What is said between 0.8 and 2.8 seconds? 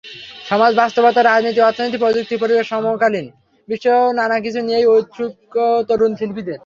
বাস্তবতা, রাজনীতি, অর্থনীতি, প্রযুক্তি, পরিবেশ,